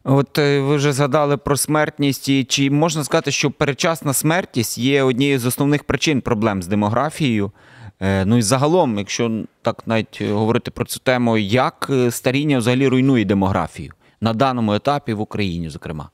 От 0.09 0.37
е, 0.37 0.59
ви 0.59 0.75
вже 0.75 0.93
згадали 0.93 1.37
про 1.37 1.57
смертність, 1.57 2.29
і 2.29 2.43
чи 2.43 2.71
можна 2.71 3.03
сказати, 3.03 3.31
що 3.31 3.51
передчасна 3.51 4.13
смертність 4.13 4.77
є 4.77 5.03
однією 5.03 5.39
з 5.39 5.45
основних 5.45 5.83
причин 5.83 6.21
проблем 6.21 6.63
з 6.63 6.67
демографією? 6.67 7.51
Е, 7.99 8.25
Ну 8.25 8.37
і 8.37 8.41
загалом, 8.41 8.97
якщо 8.97 9.43
так 9.61 9.87
навіть 9.87 10.21
говорити 10.21 10.71
про 10.71 10.85
цю 10.85 10.99
тему, 10.99 11.37
як 11.37 11.87
е, 11.89 12.11
старіння 12.11 12.57
взагалі 12.57 12.87
руйнує 12.87 13.25
демографію 13.25 13.91
на 14.21 14.33
даному 14.33 14.73
етапі 14.73 15.13
в 15.13 15.21
Україні, 15.21 15.69
зокрема? 15.69 16.09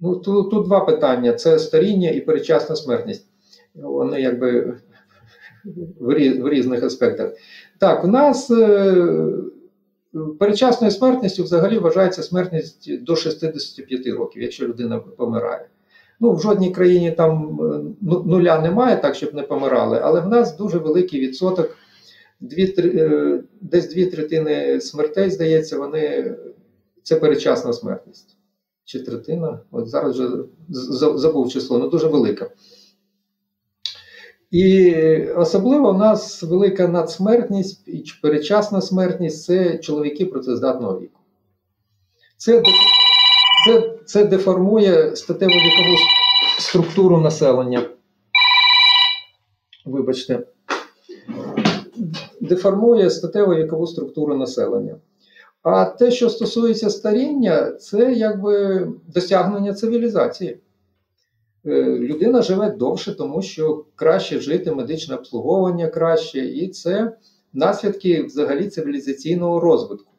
Ну, 0.00 0.16
тут, 0.16 0.50
тут 0.50 0.66
два 0.66 0.80
питання: 0.80 1.32
це 1.32 1.58
старіння 1.58 2.10
і 2.10 2.20
передчасна 2.20 2.76
смертність. 2.76 3.26
Вони 3.74 4.20
якби 4.20 4.76
в, 6.00 6.48
різних 6.48 6.82
аспектах. 6.82 7.32
Так, 7.78 8.04
у 8.04 8.08
нас 8.08 8.50
е, 8.50 8.94
передчасною 10.38 10.90
смертністю 10.90 11.42
взагалі 11.42 11.78
вважається 11.78 12.22
смертність 12.22 13.02
до 13.02 13.16
65 13.16 14.06
років, 14.06 14.42
якщо 14.42 14.68
людина 14.68 14.98
помирає. 14.98 15.68
Ну, 16.20 16.32
в 16.32 16.40
жодній 16.40 16.70
країні 16.70 17.10
там 17.10 17.60
е, 17.62 17.94
ну- 18.00 18.22
нуля 18.26 18.60
немає, 18.60 18.96
так 18.96 19.14
щоб 19.14 19.34
не 19.34 19.42
помирали, 19.42 20.00
але 20.02 20.20
в 20.20 20.28
нас 20.28 20.56
дуже 20.56 20.78
великий 20.78 21.20
відсоток. 21.20 21.76
Дві, 22.40 22.66
тр- 22.66 22.98
е, 22.98 23.42
десь 23.60 23.94
дві 23.94 24.06
третини 24.06 24.80
смертей, 24.80 25.30
здається, 25.30 25.78
вони 25.78 26.34
це 27.02 27.16
передчасна 27.16 27.72
смертність 27.72 28.36
чи 28.84 29.00
третина, 29.00 29.60
от 29.70 29.88
зараз 29.88 30.18
вже 30.18 30.28
забув 31.14 31.52
число, 31.52 31.78
ну 31.78 31.88
дуже 31.88 32.06
велика. 32.08 32.50
І 34.54 34.94
особливо 35.36 35.92
в 35.92 35.98
нас 35.98 36.42
велика 36.42 36.88
надсмертність 36.88 37.88
і 37.88 38.04
передчасна 38.22 38.80
смертність 38.80 39.44
це 39.44 39.78
чоловіки 39.78 40.26
працездатного 40.26 41.00
віку. 41.00 41.20
Це, 42.36 42.62
це, 43.66 43.94
це 44.04 44.24
деформує 44.24 45.16
статево 45.16 45.52
вікову 45.52 45.96
структуру 46.58 47.20
населення. 47.20 47.82
Вибачте. 49.84 50.46
Деформує 52.40 53.10
статево 53.10 53.54
вікову 53.54 53.86
структуру 53.86 54.34
населення. 54.34 54.96
А 55.62 55.84
те, 55.84 56.10
що 56.10 56.30
стосується 56.30 56.90
старіння, 56.90 57.72
це 57.72 58.12
якби 58.12 58.86
досягнення 59.14 59.74
цивілізації. 59.74 60.58
Е, 61.66 61.98
Людина 61.98 62.42
живе 62.42 62.70
довше, 62.70 63.14
тому 63.14 63.42
що 63.42 63.84
краще 63.94 64.40
жити, 64.40 64.72
медичне 64.72 65.14
обслуговування 65.14 65.88
краще, 65.88 66.38
і 66.38 66.68
це 66.68 67.16
наслідки 67.52 68.22
взагалі 68.22 68.68
цивілізаційного 68.68 69.60
розвитку. 69.60 70.12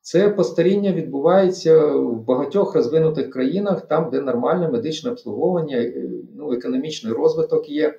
Це 0.00 0.28
постаріння 0.28 0.92
відбувається 0.92 1.86
в 1.86 2.24
багатьох 2.24 2.74
розвинутих 2.74 3.30
країнах, 3.30 3.88
там, 3.88 4.10
де 4.10 4.20
нормальне 4.20 4.68
медичне 4.68 5.10
обслуговування, 5.10 5.76
е, 5.76 6.10
ну, 6.36 6.52
економічний 6.52 7.12
розвиток 7.12 7.70
є. 7.70 7.98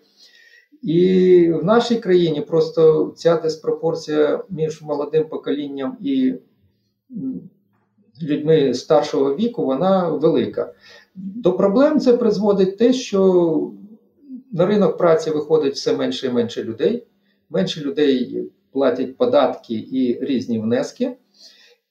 І 0.82 1.52
в 1.52 1.64
нашій 1.64 1.96
країні 1.96 2.42
просто 2.42 3.14
ця 3.18 3.38
диспропорція 3.38 4.44
між 4.50 4.82
молодим 4.82 5.28
поколінням 5.30 5.98
і 6.02 6.34
людьми 8.22 8.74
старшого 8.74 9.36
віку, 9.36 9.66
вона 9.66 10.10
велика. 10.10 10.74
До 11.16 11.54
проблем 11.54 12.00
це 12.00 12.18
призводить 12.18 12.78
те, 12.78 12.94
що 12.94 13.72
на 14.52 14.66
ринок 14.66 14.98
праці 14.98 15.32
виходить 15.32 15.74
все 15.74 15.98
менше 15.98 16.28
і 16.28 16.32
менше 16.32 16.64
людей. 16.64 17.08
Менше 17.50 17.82
людей 17.82 18.50
платять 18.72 19.18
податки 19.18 19.74
і 19.92 20.26
різні 20.26 20.60
внески. 20.60 21.18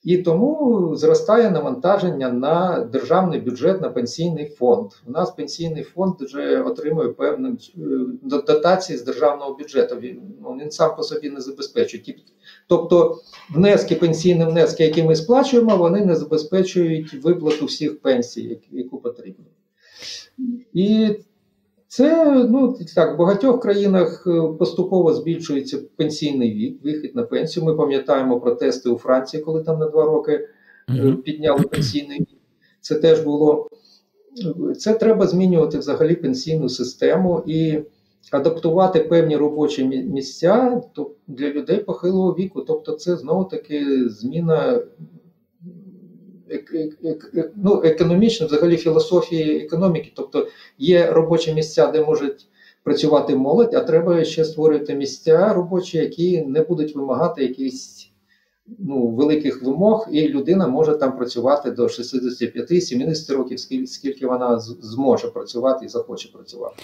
І 0.04 0.18
тому 0.18 0.90
зростає 0.96 1.50
навантаження 1.50 2.32
на 2.32 2.84
державний 2.92 3.40
бюджет 3.40 3.80
на 3.80 3.88
пенсійний 3.88 4.46
фонд. 4.48 4.90
У 5.06 5.10
нас 5.10 5.30
пенсійний 5.30 5.82
фонд 5.82 6.14
вже 6.20 6.62
отримує 6.62 7.08
певну 7.08 7.48
е, 7.48 7.80
дотації 8.22 8.98
з 8.98 9.04
державного 9.04 9.54
бюджету. 9.54 9.96
Він, 9.96 10.20
ну, 10.42 10.58
він 10.62 10.70
сам 10.70 10.96
по 10.96 11.02
собі 11.02 11.30
не 11.30 11.40
забезпечує. 11.40 12.14
Тобто, 12.68 13.18
внески, 13.54 13.94
пенсійні 13.94 14.44
внески, 14.44 14.84
які 14.84 15.02
ми 15.02 15.16
сплачуємо, 15.16 15.76
вони 15.76 16.04
не 16.04 16.14
забезпечують 16.14 17.24
виплату 17.24 17.66
всіх 17.66 18.00
пенсій, 18.00 18.60
яку 18.70 18.98
потрібно. 18.98 19.44
І 20.72 21.16
це 21.96 22.34
ну 22.50 22.78
так 22.94 23.14
в 23.14 23.18
багатьох 23.18 23.60
країнах 23.60 24.26
е, 24.26 24.52
поступово 24.58 25.14
збільшується 25.14 25.78
пенсійний 25.96 26.54
вік, 26.54 26.84
вихід 26.84 27.16
на 27.16 27.22
пенсію. 27.22 27.66
Ми 27.66 27.74
пам'ятаємо 27.74 28.40
протести 28.40 28.88
у 28.90 28.98
Франції, 28.98 29.42
коли 29.42 29.62
там 29.62 29.78
на 29.78 29.88
два 29.88 30.04
роки 30.04 30.48
mm-hmm. 30.88 31.16
підняли 31.16 31.62
пенсійний 31.62 32.20
вік. 32.20 32.38
Це 32.80 32.94
теж 32.94 33.20
було. 33.20 33.68
Це 34.78 34.94
треба 34.94 35.26
змінювати 35.26 35.78
взагалі 35.78 36.14
пенсійну 36.14 36.68
систему 36.68 37.42
і 37.46 37.78
адаптувати 38.30 39.00
певні 39.00 39.36
робочі 39.36 39.84
місця 39.84 40.82
для 41.26 41.50
людей 41.50 41.78
похилого 41.78 42.32
віку. 42.32 42.60
Тобто, 42.60 42.92
це 42.92 43.16
знову 43.16 43.44
таки 43.44 44.08
зміна 44.08 44.80
ну, 47.56 47.82
економічно, 47.84 48.46
взагалі 48.46 48.76
філософії 48.76 49.64
економіки. 49.64 50.12
Тобто 50.16 50.48
є 50.78 51.10
робочі 51.10 51.54
місця, 51.54 51.86
де 51.86 52.04
можуть 52.04 52.46
працювати 52.82 53.36
молодь, 53.36 53.74
а 53.74 53.80
треба 53.80 54.24
ще 54.24 54.44
створювати 54.44 54.94
місця 54.94 55.52
робочі, 55.52 55.98
які 55.98 56.42
не 56.42 56.62
будуть 56.62 56.96
вимагати 56.96 57.42
якихось 57.42 58.10
ну, 58.78 59.06
великих 59.06 59.62
вимог, 59.62 60.08
і 60.10 60.28
людина 60.28 60.68
може 60.68 60.94
там 60.94 61.16
працювати 61.16 61.70
до 61.70 61.82
65-70 61.84 63.36
років, 63.36 63.60
скільки 63.88 64.26
вона 64.26 64.60
зможе 64.60 65.28
працювати 65.28 65.86
і 65.86 65.88
захоче 65.88 66.28
працювати. 66.32 66.82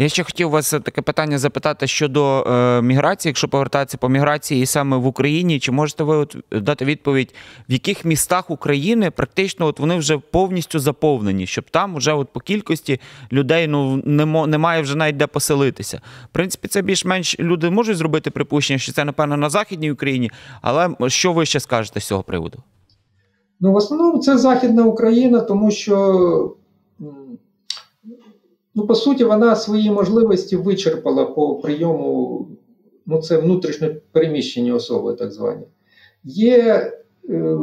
Я 0.00 0.08
ще 0.08 0.24
хотів 0.24 0.50
вас 0.50 0.70
таке 0.70 1.02
питання 1.02 1.38
запитати 1.38 1.86
щодо 1.86 2.42
е, 2.42 2.82
міграції, 2.82 3.30
якщо 3.30 3.48
повертатися 3.48 3.98
по 3.98 4.08
міграції 4.08 4.62
і 4.62 4.66
саме 4.66 4.96
в 4.96 5.06
Україні, 5.06 5.60
чи 5.60 5.72
можете 5.72 6.04
ви 6.04 6.16
от 6.16 6.36
дати 6.52 6.84
відповідь, 6.84 7.34
в 7.68 7.72
яких 7.72 8.04
містах 8.04 8.50
України 8.50 9.10
практично 9.10 9.66
от 9.66 9.80
вони 9.80 9.96
вже 9.96 10.18
повністю 10.18 10.78
заповнені, 10.78 11.46
щоб 11.46 11.70
там 11.70 11.96
вже 11.96 12.12
от 12.12 12.28
по 12.32 12.40
кількості 12.40 13.00
людей 13.32 13.66
ну 13.68 14.02
немає 14.46 14.82
вже 14.82 14.96
навіть 14.96 15.16
де 15.16 15.26
поселитися. 15.26 16.00
В 16.24 16.32
принципі, 16.32 16.68
це 16.68 16.82
більш-менш 16.82 17.40
люди 17.40 17.70
можуть 17.70 17.96
зробити 17.96 18.30
припущення, 18.30 18.78
що 18.78 18.92
це 18.92 19.04
напевно 19.04 19.36
на 19.36 19.50
західній 19.50 19.92
Україні, 19.92 20.30
але 20.62 20.90
що 21.06 21.32
ви 21.32 21.46
ще 21.46 21.60
скажете 21.60 22.00
з 22.00 22.06
цього 22.06 22.22
приводу? 22.22 22.58
Ну, 23.60 23.72
в 23.72 23.76
основному 23.76 24.18
це 24.18 24.38
Західна 24.38 24.84
Україна, 24.84 25.40
тому 25.40 25.70
що 25.70 26.56
Ну, 28.78 28.86
по 28.86 28.94
суті, 28.94 29.24
вона 29.24 29.56
свої 29.56 29.90
можливості 29.90 30.56
вичерпала 30.56 31.24
по 31.24 31.56
прийому, 31.56 32.48
ну, 33.06 33.22
це 33.22 33.36
внутрішньо 33.36 33.88
переміщені 34.12 34.72
особи, 34.72 35.14
так 35.14 35.32
звані. 35.32 35.62
Є 36.24 36.92
е, 37.28 37.56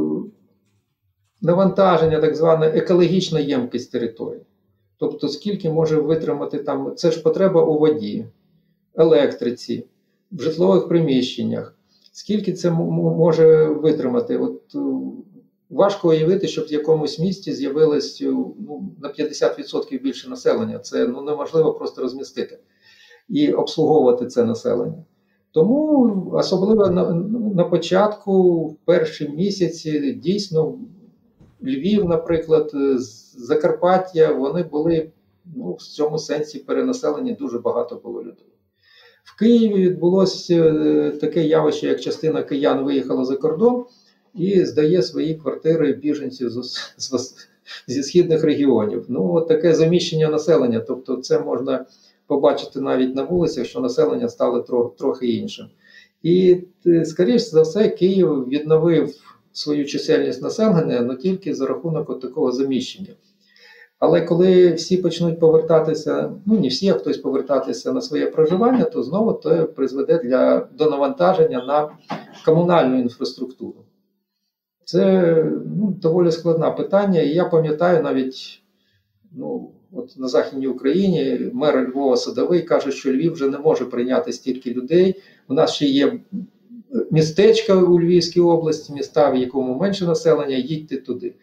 навантаження, 1.42 2.20
так 2.20 2.36
звана 2.36 2.66
екологічна 2.66 3.40
ємкість 3.40 3.92
території. 3.92 4.42
Тобто, 4.98 5.28
скільки 5.28 5.70
може 5.70 6.00
витримати 6.00 6.58
там, 6.58 6.94
це 6.96 7.12
ж 7.12 7.22
потреба 7.22 7.64
у 7.64 7.80
воді, 7.80 8.26
електриці, 8.96 9.86
в 10.32 10.42
житлових 10.42 10.88
приміщеннях. 10.88 11.76
Скільки 12.12 12.54
це 12.54 12.72
може 12.72 13.66
витримати? 13.66 14.38
От 14.38 14.62
Важко 15.70 16.10
уявити, 16.10 16.48
щоб 16.48 16.66
в 16.66 16.72
якомусь 16.74 17.20
місті 17.20 17.54
з'явилось 17.54 18.22
е, 18.22 18.26
ну, 18.26 18.96
на 19.02 19.10
50% 19.10 20.02
більше 20.02 20.30
населення. 20.30 20.80
Це 20.80 21.08
ну, 21.08 21.22
неможливо 21.22 21.74
просто 21.74 22.02
розмістити 22.02 22.60
і 23.30 23.52
обслуговувати 23.52 24.26
це 24.26 24.46
населення. 24.46 25.04
Тому 25.52 26.30
особливо 26.34 26.88
на, 26.88 27.14
на 27.56 27.64
початку, 27.64 28.66
в 28.66 28.76
перші 28.86 29.30
місяці, 29.30 30.14
дійсно, 30.24 30.80
Львів, 31.64 32.06
наприклад, 32.06 32.72
е, 32.74 32.96
Закарпаття, 33.38 34.34
вони 34.34 34.64
були 34.64 35.12
ну, 35.56 35.74
в 35.74 35.82
цьому 35.82 36.18
сенсі 36.20 36.60
перенаселені 36.60 37.34
дуже 37.34 37.60
багато 37.60 37.96
було 37.96 38.20
людей. 38.20 38.48
В 39.24 39.40
Києві 39.40 39.74
відбулося 39.74 40.56
е, 40.56 41.12
таке 41.22 41.44
явище, 41.44 41.88
як 41.88 42.02
частина 42.02 42.44
киян 42.44 42.84
виїхала 42.84 43.26
за 43.26 43.36
кордон 43.36 43.86
і 44.36 44.66
здає 44.66 45.02
свої 45.02 45.36
квартири 45.36 45.94
біженців 45.94 46.50
з, 46.50 46.94
з, 46.98 47.36
зі 47.88 48.04
східних 48.04 48.44
регіонів. 48.44 49.06
Ну, 49.08 49.34
от 49.34 49.48
таке 49.48 49.74
заміщення 49.74 50.30
населення. 50.30 50.80
Тобто, 50.80 51.16
це 51.16 51.40
можна 51.40 51.86
побачити 52.28 52.82
навіть 52.82 53.16
на 53.16 53.24
вулицях, 53.24 53.66
що 53.66 53.80
населення 53.80 54.30
стало 54.30 54.60
трохи, 54.60 54.98
трохи 54.98 55.28
іншим. 55.28 55.66
І, 56.24 56.58
е, 56.88 57.06
скоріш 57.06 57.42
за 57.42 57.62
все, 57.62 57.90
Київ 57.90 58.48
відновив 58.48 59.16
свою 59.54 59.86
чисельність 59.86 60.42
населення 60.42 61.02
не 61.02 61.16
тільки 61.16 61.56
за 61.56 61.66
рахунок 61.66 62.20
такого 62.20 62.52
заміщення. 62.52 63.14
Але 64.00 64.22
коли 64.22 64.74
всі 64.74 64.98
почнуть 64.98 65.40
повертатися, 65.40 66.32
ну 66.46 66.60
не 66.60 66.68
всі, 66.68 66.90
а 66.90 66.94
хтось 66.94 67.18
повертатися 67.18 67.94
на 67.94 68.02
своє 68.02 68.28
проживання, 68.28 68.84
то 68.84 69.04
знову 69.04 69.40
це 69.44 69.64
призведе 69.64 70.18
для 70.24 70.68
до 70.78 70.90
навантаження 70.90 71.66
на 71.66 71.90
комунальну 72.46 73.00
інфраструктуру. 73.00 73.85
Це 74.86 75.36
ну, 75.80 75.98
доволі 76.02 76.32
складне 76.32 76.72
питання. 76.72 77.22
І 77.22 77.30
я 77.30 77.46
пам'ятаю 77.46 78.04
навіть 78.04 78.62
ну, 79.32 79.72
от 79.92 80.18
на 80.18 80.28
Західній 80.28 80.68
Україні 80.68 81.52
мер 81.54 81.90
Львова 81.90 82.18
Садовий 82.18 82.62
каже, 82.62 82.92
що 82.92 83.14
Львів 83.14 83.34
вже 83.34 83.50
не 83.50 83.58
може 83.58 83.86
прийняти 83.86 84.32
стільки 84.34 84.74
людей. 84.74 85.22
У 85.48 85.54
нас 85.54 85.74
ще 85.74 85.86
є 85.86 86.20
містечка 87.12 87.76
у 87.76 88.00
Львівській 88.00 88.42
області, 88.42 88.94
міста, 88.94 89.30
в 89.30 89.38
якому 89.38 89.76
менше 89.76 90.06
населення, 90.06 90.56
їдьте 90.56 90.98
туди. 90.98 91.34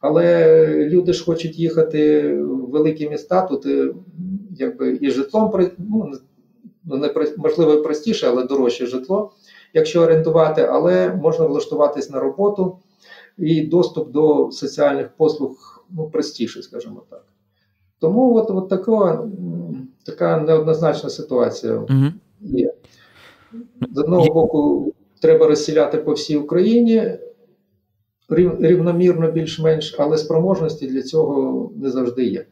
Але 0.00 0.66
люди 0.88 1.12
ж 1.12 1.24
хочуть 1.24 1.58
їхати 1.58 2.32
в 2.34 2.70
великі 2.70 3.08
міста, 3.08 3.42
тут 3.42 3.66
е, 3.66 3.94
якби 4.58 4.98
і 5.00 5.10
житлом 5.10 5.70
ну, 5.78 6.96
не 6.96 7.14
можливо 7.36 7.82
простіше, 7.82 8.26
але 8.26 8.44
дорожче 8.44 8.86
житло 8.86 9.32
якщо 9.74 10.02
орендувати, 10.02 10.62
але 10.62 11.14
можна 11.14 11.46
влаштуватись 11.46 12.10
на 12.10 12.20
роботу 12.20 12.78
і 13.38 13.66
доступ 13.66 14.10
до 14.10 14.50
соціальних 14.52 15.08
послуг 15.16 15.84
ну, 15.90 16.10
простіше, 16.10 16.62
скажімо 16.62 17.02
так. 17.10 17.24
Тому 17.98 18.34
от, 18.36 18.50
от 18.50 18.68
така, 18.68 19.28
така 20.06 20.40
неоднозначна 20.40 21.10
ситуація 21.10 21.74
угу. 21.74 22.04
є. 22.40 22.74
З 23.92 23.98
одного 23.98 24.34
боку, 24.34 24.92
треба 25.20 25.46
розсіляти 25.46 25.98
по 25.98 26.12
всій 26.12 26.36
Україні 26.36 27.18
рівномірно 28.60 29.32
більш-менш, 29.32 29.96
але 29.98 30.18
спроможності 30.18 30.86
для 30.86 31.02
цього 31.02 31.70
не 31.76 31.90
завжди 31.90 32.24
є. 32.24 32.46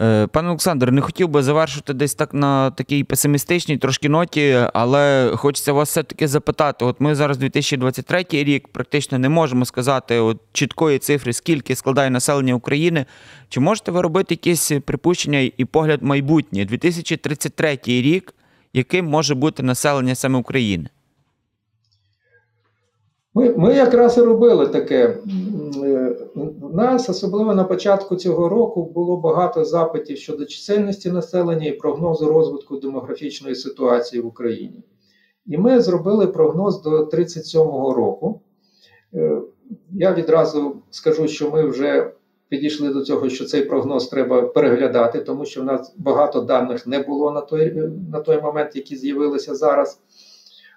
Е, 0.00 0.26
пане 0.26 0.48
Олександр, 0.48 0.92
не 0.92 1.00
хотів 1.00 1.28
би 1.28 1.42
завершити 1.42 1.94
десь 1.94 2.14
так 2.14 2.34
на 2.34 2.70
такій 2.70 3.04
песимістичній 3.04 3.78
трошки 3.78 4.08
ноті, 4.08 4.56
але 4.74 5.32
хочеться 5.36 5.72
вас 5.72 5.88
все-таки 5.88 6.28
запитати: 6.28 6.84
от 6.84 7.00
ми 7.00 7.14
зараз 7.14 7.38
2023 7.38 8.24
рік 8.30 8.68
практично 8.68 9.18
не 9.18 9.28
можемо 9.28 9.64
сказати 9.64 10.18
от 10.18 10.38
чіткої 10.52 10.98
цифри, 10.98 11.32
скільки 11.32 11.74
складає 11.74 12.10
населення 12.10 12.54
України. 12.54 13.06
Чи 13.48 13.60
можете 13.60 13.90
ви 13.90 14.02
робити 14.02 14.34
якісь 14.34 14.72
припущення 14.84 15.50
і 15.56 15.64
погляд 15.64 16.02
майбутнє? 16.02 16.64
2033 16.64 17.78
рік, 17.86 18.34
яким 18.72 19.06
може 19.06 19.34
бути 19.34 19.62
населення 19.62 20.14
саме 20.14 20.38
України? 20.38 20.88
Ми 23.34 23.54
ми 23.56 23.74
якраз 23.74 24.18
і 24.18 24.20
робили 24.20 24.66
таке. 24.66 25.16
У 26.62 26.68
нас, 26.68 27.08
особливо 27.08 27.54
на 27.54 27.64
початку 27.64 28.16
цього 28.16 28.48
року, 28.48 28.84
було 28.94 29.16
багато 29.16 29.64
запитів 29.64 30.18
щодо 30.18 30.44
чисельності 30.44 31.10
населення 31.10 31.66
і 31.66 31.72
прогнозу 31.72 32.26
розвитку 32.26 32.76
демографічної 32.76 33.54
ситуації 33.54 34.22
в 34.22 34.26
Україні. 34.26 34.82
І 35.46 35.58
ми 35.58 35.80
зробили 35.80 36.26
прогноз 36.26 36.82
до 36.82 37.04
37-го 37.04 37.94
року. 37.94 38.40
Е, 39.14 39.40
я 39.92 40.14
відразу 40.14 40.76
скажу, 40.90 41.28
що 41.28 41.50
ми 41.50 41.68
вже 41.68 42.12
підійшли 42.48 42.88
до 42.88 43.02
цього, 43.02 43.28
що 43.28 43.44
цей 43.44 43.64
прогноз 43.64 44.06
треба 44.06 44.42
переглядати, 44.42 45.20
тому 45.20 45.44
що 45.44 45.60
в 45.60 45.64
нас 45.64 45.94
багато 45.96 46.40
даних 46.40 46.86
не 46.86 46.98
було 46.98 47.30
на 47.30 47.40
той, 47.40 47.90
на 48.12 48.20
той 48.20 48.40
момент, 48.40 48.76
які 48.76 48.96
з'явилися 48.96 49.54
зараз. 49.54 50.00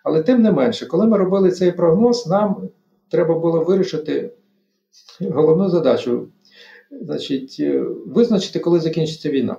Але 0.03 0.23
тим 0.23 0.41
не 0.41 0.51
менше, 0.51 0.85
коли 0.85 1.07
ми 1.07 1.17
робили 1.17 1.51
цей 1.51 1.71
прогноз, 1.71 2.27
нам 2.27 2.69
треба 3.09 3.39
було 3.39 3.63
вирішити 3.63 4.31
головну 5.21 5.69
задачу 5.69 6.27
значить, 6.91 7.57
е, 7.59 7.83
визначити, 8.05 8.59
коли 8.59 8.79
закінчиться 8.79 9.29
війна. 9.29 9.55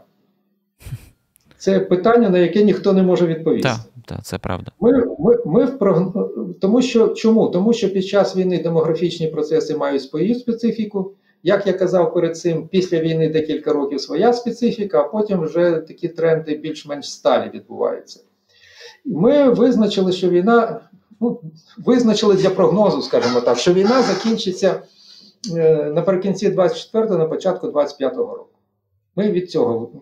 Це 1.59 1.81
питання, 1.81 2.31
на 2.31 2.39
яке 2.39 2.63
ніхто 2.63 2.93
не 2.93 3.03
може 3.03 3.27
відповісти. 3.27 3.69
Так, 3.69 3.79
так, 4.07 4.25
це 4.25 4.39
правда. 4.39 4.73
Ми, 4.81 4.93
ми, 5.19 5.37
ми 5.47 5.65
в 5.65 5.79
прогн... 5.79 6.19
тому 6.61 6.83
що 6.83 7.09
чому? 7.09 7.49
Тому 7.49 7.73
що 7.73 7.93
під 7.93 8.07
час 8.07 8.37
війни 8.37 8.63
демографічні 8.63 9.27
процеси 9.27 9.77
мають 9.77 10.03
свою 10.03 10.35
специфіку. 10.35 11.13
Як 11.43 11.67
я 11.67 11.73
казав 11.73 12.15
перед 12.15 12.37
цим, 12.37 12.69
після 12.69 13.01
війни 13.01 13.29
декілька 13.29 13.73
років 13.73 14.01
своя 14.01 14.33
специфіка, 14.33 15.01
а 15.01 15.09
потім 15.09 15.41
вже 15.41 15.73
такі 15.73 16.09
тренди 16.09 16.57
більш-менш 16.57 17.13
сталі 17.13 17.51
відбуваються. 17.55 18.21
Ми 19.05 19.51
визначили, 19.51 20.13
що 20.13 20.31
війна, 20.31 20.81
ну, 21.21 21.41
визначили 21.79 22.35
для 22.35 22.51
прогнозу, 22.51 23.03
скажімо 23.03 23.41
так, 23.41 23.59
що 23.59 23.73
війна 23.73 24.03
закінчиться 24.03 24.83
наприкінці 25.93 26.51
24-го, 26.51 27.19
на 27.19 27.27
початку 27.27 27.67
25-го 27.67 28.35
року. 28.35 28.59
Ми 29.17 29.31
від 29.31 29.51
цього 29.51 29.93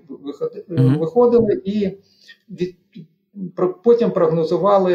виходили 0.98 1.62
і 1.64 1.98
від, 2.50 2.76
потім 3.84 4.10
прогнозували 4.10 4.94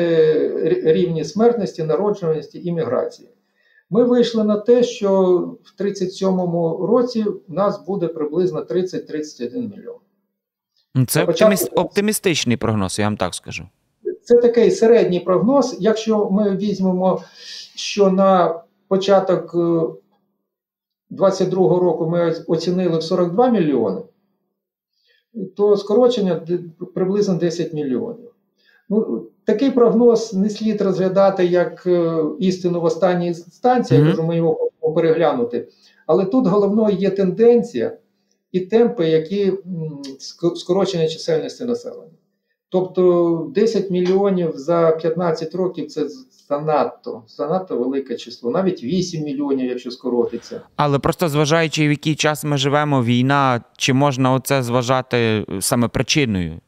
рівні 0.84 1.24
смертності, 1.24 1.84
народжуваності 1.84 2.62
і 2.68 2.72
міграції. 2.72 3.30
Ми 3.90 4.04
вийшли 4.04 4.44
на 4.44 4.58
те, 4.58 4.84
що 4.84 5.22
в 5.64 5.82
37-му 5.82 6.88
році 6.88 7.24
в 7.24 7.54
нас 7.54 7.86
буде 7.86 8.08
приблизно 8.08 8.62
30-31 8.62 9.56
мільйон. 9.56 9.96
Це 11.08 11.26
початку- 11.26 11.70
оптимістичний 11.76 12.58
прогноз, 12.58 13.00
я 13.00 13.06
вам 13.06 13.18
так 13.18 13.36
скажу. 13.36 13.64
Це 14.24 14.38
такий 14.38 14.72
середній 14.72 15.20
прогноз. 15.20 15.78
Якщо 15.80 16.30
ми 16.30 16.58
візьмемо, 16.58 17.22
що 17.76 18.12
на 18.12 18.62
початок 18.88 19.56
22-го 21.18 21.80
року 21.80 22.10
ми 22.10 22.36
оцінили 22.48 22.98
в 22.98 23.04
42 23.04 23.50
мільйони, 23.50 24.02
то 25.56 25.78
скорочення 25.78 26.42
приблизно 26.96 27.36
10 27.36 27.74
мільйонів. 27.74 28.30
Ну, 28.90 29.26
такий 29.46 29.72
прогноз 29.72 30.34
не 30.34 30.50
слід 30.50 30.82
розглядати 30.82 31.46
як 31.46 31.88
е, 31.88 32.24
істину 32.40 32.82
в 32.82 32.84
останній 32.84 33.28
інстанції, 33.28 34.00
я 34.00 34.06
Мгм. 34.06 34.16
кажу, 34.16 34.28
ми 34.28 34.38
його 34.38 34.54
хочемо 34.56 34.94
переглянути. 34.94 35.68
Але 36.08 36.26
тут 36.26 36.48
головною 36.48 36.96
є 36.96 37.10
тенденція 37.10 37.98
і 38.52 38.60
темпи, 38.60 39.08
які 39.10 39.54
скорочення 40.56 41.08
чисельності 41.08 41.66
населення. 41.66 42.12
Тобто 42.74 43.52
10 43.56 43.92
мільйонів 43.92 44.52
за 44.56 44.92
15 44.92 45.56
років 45.56 45.88
це 45.88 46.08
занадто, 46.50 47.24
занадто 47.28 47.78
велике 47.78 48.16
число. 48.16 48.52
Навіть 48.52 48.84
8 48.84 49.24
мільйонів, 49.24 49.70
якщо 49.70 49.92
скоротиться. 49.92 50.62
Але 50.76 51.00
просто 51.00 51.30
зважаючи, 51.30 51.88
в 51.88 51.92
який 51.92 52.16
час 52.16 52.44
ми 52.44 52.58
живемо, 52.58 53.04
війна, 53.04 53.62
чи 53.78 53.94
можна 53.94 54.34
оце 54.34 54.64
зважати 54.64 55.46
саме 55.60 55.88
причиною? 55.88 56.60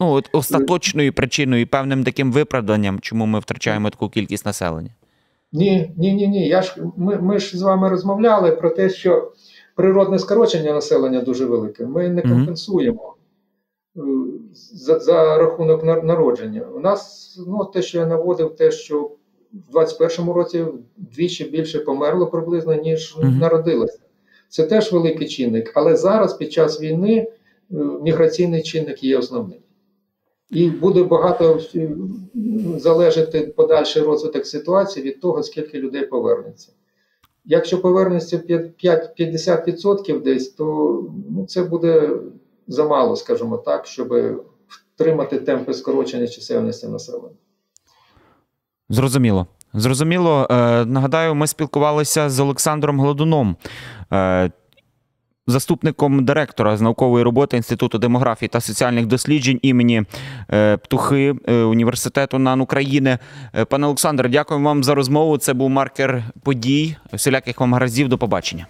Ну, 0.00 0.10
от 0.12 0.28
остаточною 0.32 1.12
причиною 1.12 1.62
і 1.62 1.66
певним 1.66 2.04
таким 2.04 2.32
виправданням, 2.32 3.00
чому 3.00 3.26
ми 3.26 3.38
втрачаємо 3.38 3.90
таку 3.90 4.08
кількість 4.08 4.46
населення. 4.46 4.90
Ні, 5.52 5.90
ні, 5.96 6.14
ні, 6.14 6.28
ні. 6.28 6.48
Я 6.48 6.62
ж 6.62 6.76
ми, 6.96 7.16
ми 7.16 7.38
ж 7.38 7.58
з 7.58 7.62
вами 7.62 7.88
розмовляли 7.88 8.50
про 8.50 8.70
те, 8.70 8.90
що 8.90 9.32
природне 9.74 10.18
скорочення 10.18 10.72
населення 10.72 11.20
дуже 11.20 11.44
велике. 11.44 11.86
Ми 11.86 12.08
не 12.08 12.22
компенсуємо 12.22 13.15
за, 14.72 14.98
за 14.98 15.38
рахунок 15.38 15.84
народження. 15.84 16.62
У 16.74 16.80
нас 16.80 17.32
ну 17.46 17.64
те, 17.64 17.82
що 17.82 17.98
я 17.98 18.06
наводив, 18.06 18.56
те, 18.56 18.70
що 18.70 19.10
в 19.72 19.76
21-му 19.76 20.32
році 20.32 20.64
вдвічі 20.98 21.44
більше 21.44 21.78
померло 21.78 22.26
приблизно, 22.26 22.74
ніж 22.74 23.16
Мгм. 23.18 23.38
народилося. 23.38 23.98
Це 24.48 24.62
теж 24.62 24.92
великий 24.92 25.28
чинник. 25.28 25.72
Але 25.74 25.96
зараз, 25.96 26.34
під 26.34 26.52
час 26.52 26.80
війни, 26.80 27.16
е, 27.16 27.74
міграційний 28.02 28.62
чинник 28.62 29.04
є 29.04 29.18
основним. 29.18 29.58
І 30.50 30.70
буде 30.70 31.02
багато 31.02 31.60
е, 31.74 31.90
залежати 32.76 33.40
подальший 33.40 34.02
розвиток 34.02 34.46
ситуації 34.46 35.06
від 35.06 35.20
того, 35.20 35.42
скільки 35.42 35.78
людей 35.78 36.06
повернеться. 36.06 36.72
Якщо 37.44 37.80
повернеться 37.82 38.38
п'ят- 38.38 39.14
50% 39.16 40.22
десь, 40.22 40.48
то 40.48 40.64
ну, 41.30 41.46
це 41.46 41.62
буде 41.62 42.10
замало, 42.68 43.16
скажімо 43.16 43.56
так, 43.56 43.86
щоб 43.86 44.14
втримати 44.94 45.38
темпи 45.38 45.74
скорочення 45.74 46.28
чисельності 46.28 46.86
населення. 46.86 47.34
Зрозуміло. 48.88 49.46
Зрозуміло. 49.74 50.46
Е, 50.50 50.84
нагадаю, 50.84 51.34
ми 51.34 51.46
спілкувалися 51.46 52.30
з 52.30 52.40
Олександром 52.40 53.00
Гладуном, 53.00 53.56
е, 54.12 54.50
заступником 55.46 56.24
директора 56.24 56.76
з 56.76 56.80
наукової 56.80 57.24
роботи 57.24 57.56
Інституту 57.56 57.98
демографії 57.98 58.48
та 58.48 58.60
соціальних 58.60 59.06
досліджень 59.06 59.58
імені 59.62 60.02
е, 60.52 60.76
Птухи 60.76 61.32
Університету 61.48 62.38
НАН 62.38 62.60
України. 62.60 63.18
Пане 63.68 63.86
Олександре, 63.86 64.28
дякую 64.28 64.60
вам 64.60 64.84
за 64.84 64.94
розмову. 64.94 65.38
Це 65.38 65.54
був 65.54 65.70
маркер 65.70 66.24
подій. 66.42 66.96
Всіляких 67.12 67.60
вам 67.60 67.72
гараздів. 67.72 68.08
До 68.08 68.18
побачення. 68.18 68.66